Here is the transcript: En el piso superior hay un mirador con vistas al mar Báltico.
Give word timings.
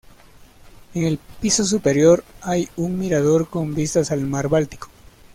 En 0.95 1.03
el 1.05 1.19
piso 1.41 1.63
superior 1.63 2.23
hay 2.41 2.67
un 2.75 2.97
mirador 2.97 3.47
con 3.51 3.75
vistas 3.75 4.09
al 4.09 4.21
mar 4.21 4.49
Báltico. 4.49 4.89